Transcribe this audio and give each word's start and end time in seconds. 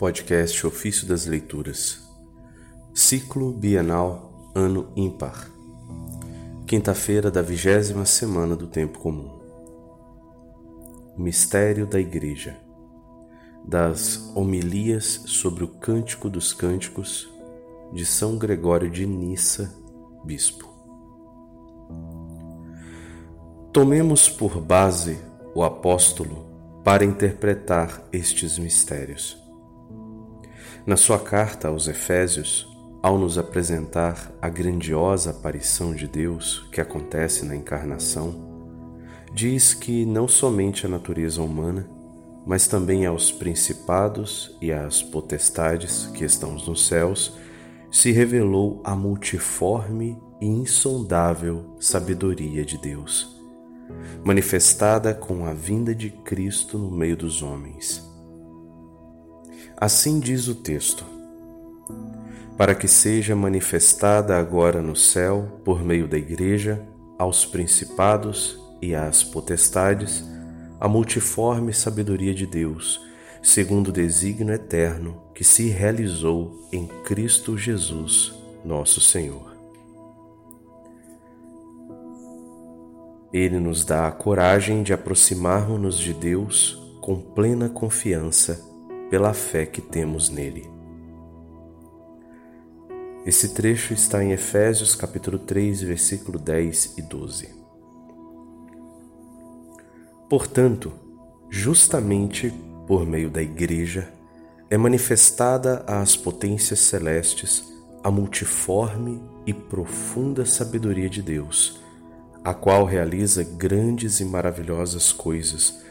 Podcast 0.00 0.66
Ofício 0.66 1.06
das 1.06 1.26
Leituras, 1.26 2.00
Ciclo 2.94 3.52
Bienal 3.52 4.50
Ano 4.54 4.90
Ímpar, 4.96 5.50
quinta-feira 6.66 7.30
da 7.30 7.42
vigésima 7.42 8.06
semana 8.06 8.56
do 8.56 8.66
Tempo 8.66 8.98
Comum. 8.98 9.28
Mistério 11.18 11.86
da 11.86 12.00
Igreja, 12.00 12.56
das 13.62 14.32
Homilias 14.34 15.22
sobre 15.26 15.64
o 15.64 15.68
Cântico 15.68 16.30
dos 16.30 16.54
Cânticos 16.54 17.28
de 17.92 18.06
São 18.06 18.38
Gregório 18.38 18.88
de 18.88 19.06
Nissa, 19.06 19.70
Bispo. 20.24 20.66
Tomemos 23.70 24.30
por 24.30 24.62
base 24.62 25.18
o 25.54 25.62
apóstolo 25.62 26.46
para 26.82 27.04
interpretar 27.04 28.02
estes 28.10 28.58
mistérios. 28.58 29.49
Na 30.90 30.96
sua 30.96 31.20
carta 31.20 31.68
aos 31.68 31.86
Efésios, 31.86 32.66
ao 33.00 33.16
nos 33.16 33.38
apresentar 33.38 34.32
a 34.42 34.48
grandiosa 34.48 35.30
aparição 35.30 35.94
de 35.94 36.08
Deus 36.08 36.68
que 36.72 36.80
acontece 36.80 37.44
na 37.44 37.54
encarnação, 37.54 38.34
diz 39.32 39.72
que 39.72 40.04
não 40.04 40.26
somente 40.26 40.86
a 40.86 40.88
natureza 40.88 41.40
humana, 41.42 41.88
mas 42.44 42.66
também 42.66 43.06
aos 43.06 43.30
principados 43.30 44.58
e 44.60 44.72
às 44.72 45.00
potestades 45.00 46.06
que 46.06 46.24
estão 46.24 46.54
nos 46.54 46.88
céus, 46.88 47.38
se 47.88 48.10
revelou 48.10 48.82
a 48.82 48.96
multiforme 48.96 50.20
e 50.40 50.46
insondável 50.46 51.76
sabedoria 51.78 52.64
de 52.64 52.76
Deus 52.76 53.38
manifestada 54.24 55.14
com 55.14 55.46
a 55.46 55.52
vinda 55.52 55.94
de 55.94 56.10
Cristo 56.10 56.78
no 56.78 56.90
meio 56.90 57.16
dos 57.16 57.42
homens. 57.42 58.09
Assim 59.80 60.20
diz 60.20 60.46
o 60.46 60.54
texto: 60.54 61.06
Para 62.58 62.74
que 62.74 62.86
seja 62.86 63.34
manifestada 63.34 64.36
agora 64.36 64.82
no 64.82 64.94
céu, 64.94 65.62
por 65.64 65.82
meio 65.82 66.06
da 66.06 66.18
Igreja, 66.18 66.86
aos 67.18 67.46
principados 67.46 68.60
e 68.82 68.94
às 68.94 69.24
potestades, 69.24 70.22
a 70.78 70.86
multiforme 70.86 71.72
sabedoria 71.72 72.34
de 72.34 72.46
Deus, 72.46 73.00
segundo 73.42 73.88
o 73.88 73.92
desígnio 73.92 74.52
eterno 74.52 75.22
que 75.34 75.42
se 75.42 75.70
realizou 75.70 76.68
em 76.70 76.86
Cristo 77.04 77.56
Jesus, 77.56 78.34
nosso 78.62 79.00
Senhor. 79.00 79.50
Ele 83.32 83.58
nos 83.58 83.82
dá 83.82 84.08
a 84.08 84.12
coragem 84.12 84.82
de 84.82 84.92
aproximarmos-nos 84.92 85.98
de 85.98 86.12
Deus 86.12 86.78
com 87.00 87.18
plena 87.18 87.70
confiança 87.70 88.68
pela 89.10 89.34
fé 89.34 89.66
que 89.66 89.82
temos 89.82 90.30
nele. 90.30 90.70
Esse 93.26 93.52
trecho 93.52 93.92
está 93.92 94.24
em 94.24 94.32
Efésios 94.32 94.94
capítulo 94.94 95.38
3, 95.38 95.82
versículo 95.82 96.38
10 96.38 96.96
e 96.96 97.02
12. 97.02 97.48
Portanto, 100.28 100.92
justamente 101.50 102.50
por 102.86 103.04
meio 103.04 103.28
da 103.28 103.42
Igreja 103.42 104.08
é 104.70 104.78
manifestada 104.78 105.84
às 105.86 106.16
potências 106.16 106.78
celestes 106.80 107.64
a 108.02 108.10
multiforme 108.10 109.20
e 109.44 109.52
profunda 109.52 110.46
sabedoria 110.46 111.10
de 111.10 111.20
Deus 111.20 111.80
a 112.44 112.54
qual 112.54 112.84
realiza 112.84 113.44
grandes 113.44 114.20
e 114.20 114.24
maravilhosas 114.24 115.12
coisas, 115.12 115.82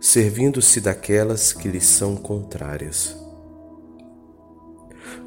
servindo-se 0.00 0.80
daquelas 0.80 1.52
que 1.52 1.68
lhe 1.68 1.80
são 1.80 2.16
contrárias. 2.16 3.16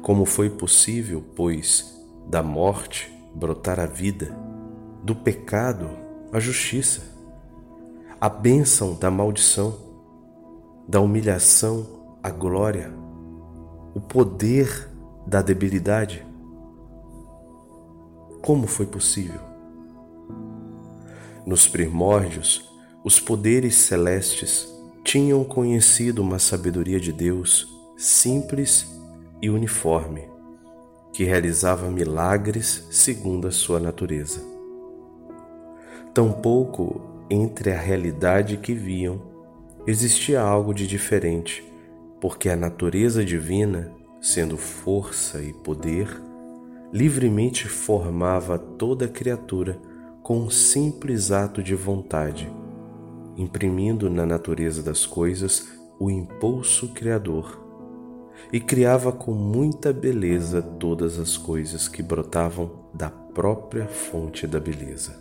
Como 0.02 0.24
foi 0.24 0.48
possível, 0.48 1.22
pois, 1.34 1.94
da 2.28 2.42
morte 2.42 3.12
brotar 3.34 3.78
a 3.78 3.86
vida, 3.86 4.34
do 5.02 5.14
pecado 5.14 5.90
a 6.32 6.38
justiça, 6.38 7.02
a 8.20 8.28
bênção 8.28 8.94
da 8.94 9.10
maldição, 9.10 9.76
da 10.86 11.00
humilhação 11.00 12.18
a 12.22 12.30
glória, 12.30 12.92
o 13.94 14.00
poder 14.00 14.88
da 15.26 15.42
debilidade? 15.42 16.26
Como 18.42 18.66
foi 18.66 18.86
possível? 18.86 19.40
Nos 21.44 21.66
primórdios, 21.66 22.69
os 23.02 23.18
poderes 23.18 23.76
celestes 23.76 24.68
tinham 25.02 25.42
conhecido 25.42 26.20
uma 26.20 26.38
sabedoria 26.38 27.00
de 27.00 27.12
Deus 27.12 27.66
simples 27.96 28.86
e 29.40 29.48
uniforme, 29.48 30.28
que 31.12 31.24
realizava 31.24 31.90
milagres 31.90 32.86
segundo 32.90 33.48
a 33.48 33.50
sua 33.50 33.80
natureza. 33.80 34.42
Tampouco 36.12 37.00
entre 37.30 37.72
a 37.72 37.78
realidade 37.78 38.56
que 38.56 38.74
viam 38.74 39.22
existia 39.86 40.40
algo 40.40 40.74
de 40.74 40.86
diferente, 40.86 41.64
porque 42.20 42.48
a 42.48 42.56
natureza 42.56 43.24
divina, 43.24 43.92
sendo 44.20 44.58
força 44.58 45.42
e 45.42 45.52
poder, 45.52 46.08
livremente 46.92 47.66
formava 47.66 48.58
toda 48.58 49.08
criatura 49.08 49.78
com 50.22 50.38
um 50.38 50.50
simples 50.50 51.30
ato 51.30 51.62
de 51.62 51.74
vontade, 51.74 52.50
imprimindo 53.40 54.10
na 54.10 54.26
natureza 54.26 54.82
das 54.82 55.06
coisas 55.06 55.68
o 55.98 56.10
impulso 56.10 56.88
criador, 56.88 57.58
e 58.52 58.58
criava 58.58 59.12
com 59.12 59.32
muita 59.32 59.92
beleza 59.92 60.62
todas 60.62 61.18
as 61.18 61.36
coisas 61.36 61.88
que 61.88 62.02
brotavam 62.02 62.70
da 62.94 63.10
própria 63.10 63.86
fonte 63.86 64.46
da 64.46 64.58
beleza. 64.58 65.14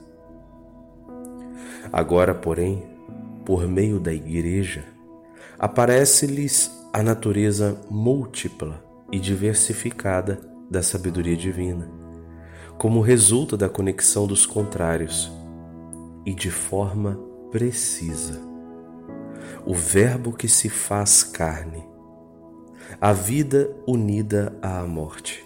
Agora, 1.92 2.34
porém, 2.34 2.84
por 3.46 3.68
meio 3.68 4.00
da 4.00 4.14
Igreja, 4.14 4.86
aparece-lhes 5.58 6.72
a 6.94 7.04
natureza 7.04 7.80
múltipla 7.90 8.84
e 9.12 9.20
diversificada 9.20 10.40
da 10.70 10.82
sabedoria 10.82 11.36
divina 11.36 12.00
como 12.80 13.02
resulta 13.02 13.58
da 13.58 13.68
conexão 13.68 14.26
dos 14.26 14.46
contrários 14.46 15.30
e 16.26 16.34
de 16.34 16.50
forma 16.50 17.20
precisa. 17.52 18.40
O 19.66 19.74
Verbo 19.74 20.32
que 20.32 20.48
se 20.48 20.70
faz 20.70 21.24
carne, 21.24 21.84
a 23.00 23.14
vida 23.14 23.70
unida 23.88 24.58
à 24.62 24.84
morte, 24.86 25.46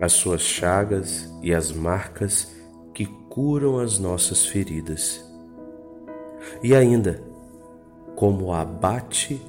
as 0.00 0.12
suas 0.12 0.42
chagas 0.42 1.32
e 1.42 1.52
as 1.52 1.72
marcas 1.72 2.52
que 2.94 3.06
curam 3.28 3.78
as 3.78 3.98
nossas 3.98 4.46
feridas, 4.46 5.24
e 6.62 6.74
ainda 6.74 7.22
como 8.14 8.52
abate 8.52 9.40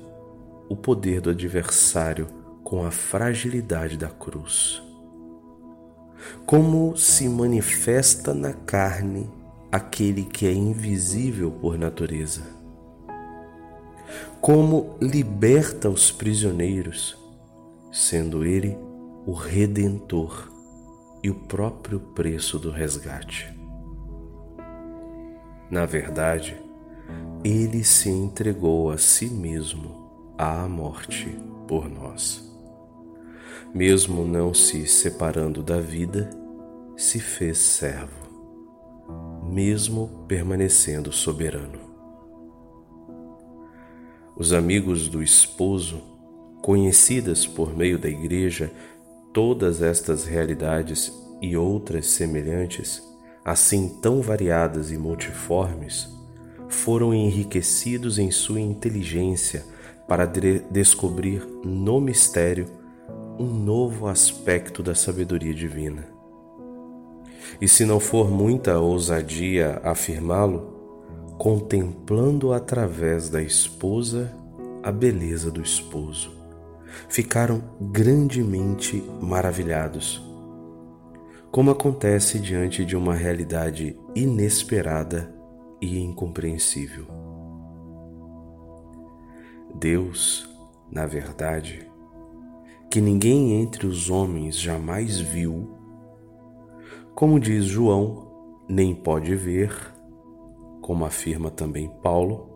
o 0.67 0.75
poder 0.75 1.21
do 1.21 1.29
adversário 1.29 2.27
com 2.63 2.85
a 2.85 2.91
fragilidade 2.91 3.97
da 3.97 4.09
cruz 4.09 4.81
como 6.45 6.95
se 6.97 7.27
manifesta 7.29 8.33
na 8.33 8.53
carne 8.53 9.29
aquele 9.71 10.23
que 10.23 10.47
é 10.47 10.53
invisível 10.53 11.51
por 11.51 11.77
natureza. 11.77 12.41
Como 14.41 14.97
liberta 15.01 15.89
os 15.89 16.11
prisioneiros, 16.11 17.17
sendo 17.91 18.45
ele 18.45 18.77
o 19.25 19.33
redentor 19.33 20.51
e 21.21 21.29
o 21.29 21.35
próprio 21.35 21.99
preço 21.99 22.57
do 22.57 22.71
resgate. 22.71 23.53
Na 25.69 25.85
verdade, 25.85 26.57
ele 27.43 27.83
se 27.83 28.09
entregou 28.09 28.89
a 28.89 28.97
si 28.97 29.27
mesmo 29.27 30.33
à 30.37 30.67
morte 30.67 31.37
por 31.67 31.87
nós 31.89 32.49
mesmo 33.73 34.25
não 34.25 34.53
se 34.53 34.87
separando 34.87 35.61
da 35.61 35.79
vida, 35.79 36.29
se 36.97 37.19
fez 37.19 37.57
servo, 37.57 38.18
mesmo 39.51 40.25
permanecendo 40.27 41.11
soberano. 41.11 41.79
Os 44.37 44.53
amigos 44.53 45.09
do 45.09 45.21
esposo, 45.21 46.01
conhecidas 46.61 47.45
por 47.45 47.75
meio 47.75 47.97
da 47.97 48.07
Igreja 48.07 48.71
todas 49.33 49.81
estas 49.81 50.25
realidades 50.25 51.11
e 51.41 51.57
outras 51.57 52.07
semelhantes, 52.07 53.03
assim 53.43 53.89
tão 54.01 54.21
variadas 54.21 54.91
e 54.91 54.97
multiformes, 54.97 56.07
foram 56.67 57.13
enriquecidos 57.13 58.19
em 58.19 58.29
sua 58.29 58.61
inteligência 58.61 59.65
para 60.07 60.25
descobrir 60.25 61.45
no 61.63 61.99
mistério 61.99 62.67
um 63.39 63.47
novo 63.47 64.07
aspecto 64.07 64.83
da 64.83 64.93
sabedoria 64.93 65.53
divina. 65.53 66.18
E 67.61 67.67
se 67.67 67.85
não 67.85 67.99
for 67.99 68.29
muita 68.31 68.79
ousadia 68.79 69.81
afirmá-lo, 69.83 70.79
contemplando 71.37 72.53
através 72.53 73.29
da 73.29 73.41
esposa 73.41 74.31
a 74.81 74.91
beleza 74.91 75.51
do 75.51 75.61
esposo, 75.61 76.31
ficaram 77.07 77.61
grandemente 77.79 79.03
maravilhados, 79.21 80.23
como 81.51 81.71
acontece 81.71 82.39
diante 82.39 82.85
de 82.85 82.95
uma 82.95 83.13
realidade 83.13 83.97
inesperada 84.15 85.33
e 85.81 85.99
incompreensível. 85.99 87.07
Deus, 89.75 90.49
na 90.91 91.05
verdade, 91.05 91.87
que 92.89 92.99
ninguém 92.99 93.61
entre 93.61 93.85
os 93.85 94.09
homens 94.09 94.57
jamais 94.57 95.19
viu, 95.19 95.78
como 97.19 97.37
diz 97.37 97.65
João, 97.65 98.63
nem 98.65 98.95
pode 98.95 99.35
ver, 99.35 99.75
como 100.79 101.03
afirma 101.03 101.51
também 101.51 101.89
Paulo, 102.01 102.49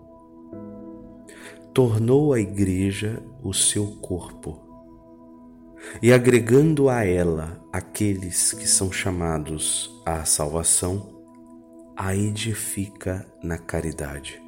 tornou 1.73 2.31
a 2.31 2.39
Igreja 2.39 3.21
o 3.43 3.53
seu 3.53 3.85
corpo, 3.97 4.57
e 6.01 6.13
agregando 6.13 6.87
a 6.87 7.03
ela 7.03 7.61
aqueles 7.73 8.53
que 8.53 8.65
são 8.65 8.89
chamados 8.89 10.01
à 10.05 10.23
salvação, 10.23 11.13
a 11.93 12.15
edifica 12.15 13.27
na 13.43 13.57
caridade, 13.57 14.41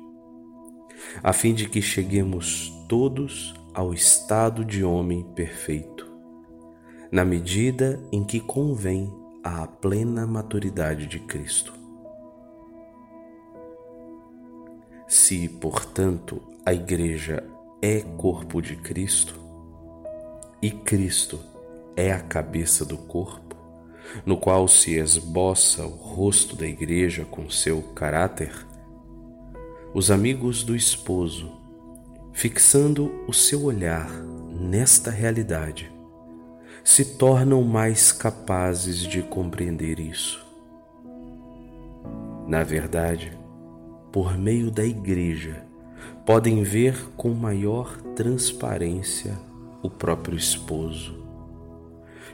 a 1.21 1.33
fim 1.33 1.53
de 1.53 1.67
que 1.67 1.81
cheguemos 1.81 2.71
todos 2.87 3.53
ao 3.73 3.93
estado 3.93 4.63
de 4.63 4.81
homem 4.81 5.25
perfeito, 5.35 6.09
na 7.11 7.25
medida 7.25 8.01
em 8.13 8.23
que 8.23 8.39
convém 8.39 9.24
à 9.45 9.67
plena 9.67 10.25
maturidade 10.25 11.05
de 11.05 11.19
Cristo. 11.19 11.71
Se, 15.07 15.47
portanto, 15.47 16.41
a 16.65 16.73
Igreja 16.73 17.43
é 17.79 18.01
corpo 18.01 18.59
de 18.59 18.75
Cristo 18.75 19.39
e 20.59 20.71
Cristo 20.71 21.39
é 21.95 22.11
a 22.11 22.19
cabeça 22.19 22.83
do 22.83 22.97
corpo, 22.97 23.55
no 24.25 24.35
qual 24.35 24.67
se 24.67 24.95
esboça 24.95 25.85
o 25.85 25.91
rosto 25.91 26.55
da 26.55 26.65
Igreja 26.65 27.23
com 27.23 27.47
seu 27.47 27.83
caráter, 27.93 28.65
os 29.93 30.09
amigos 30.09 30.63
do 30.63 30.75
esposo, 30.75 31.51
fixando 32.33 33.13
o 33.27 33.33
seu 33.33 33.65
olhar 33.65 34.09
nesta 34.59 35.11
realidade, 35.11 35.94
se 36.85 37.03
tornam 37.03 37.63
mais 37.63 38.11
capazes 38.11 38.99
de 38.99 39.23
compreender 39.23 39.99
isso. 39.99 40.45
Na 42.47 42.63
verdade, 42.63 43.35
por 44.11 44.37
meio 44.37 44.69
da 44.69 44.85
Igreja, 44.85 45.65
podem 46.23 46.61
ver 46.61 46.95
com 47.17 47.33
maior 47.33 47.97
transparência 48.15 49.35
o 49.81 49.89
próprio 49.89 50.37
esposo, 50.37 51.15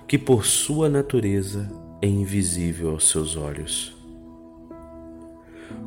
que 0.05 0.17
por 0.17 0.45
sua 0.45 0.89
natureza 0.89 1.71
é 2.01 2.07
invisível 2.07 2.91
aos 2.91 3.09
seus 3.09 3.37
olhos. 3.37 3.95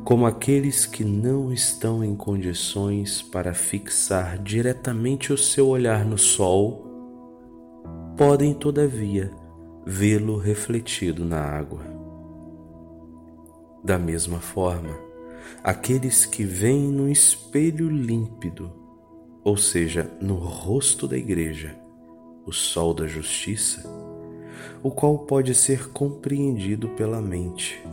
Como 0.03 0.25
aqueles 0.25 0.87
que 0.87 1.03
não 1.03 1.53
estão 1.53 2.03
em 2.03 2.15
condições 2.15 3.21
para 3.21 3.53
fixar 3.53 4.39
diretamente 4.39 5.31
o 5.31 5.37
seu 5.37 5.67
olhar 5.67 6.03
no 6.03 6.17
sol, 6.17 6.84
podem, 8.17 8.53
todavia, 8.53 9.31
vê-lo 9.85 10.37
refletido 10.37 11.25
na 11.25 11.39
água. 11.39 11.81
Da 13.83 13.99
mesma 13.99 14.39
forma, 14.39 14.97
aqueles 15.63 16.25
que 16.25 16.43
veem 16.43 16.87
no 16.91 17.09
espelho 17.09 17.89
límpido, 17.89 18.71
ou 19.43 19.57
seja, 19.57 20.09
no 20.21 20.35
rosto 20.35 21.07
da 21.07 21.17
Igreja, 21.17 21.75
o 22.45 22.51
sol 22.51 22.93
da 22.93 23.05
justiça, 23.05 23.83
o 24.81 24.89
qual 24.89 25.19
pode 25.19 25.53
ser 25.53 25.89
compreendido 25.89 26.89
pela 26.89 27.21
mente, 27.21 27.83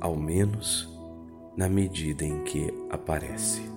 ao 0.00 0.16
menos 0.16 0.88
na 1.56 1.68
medida 1.68 2.24
em 2.24 2.42
que 2.44 2.72
aparece. 2.88 3.69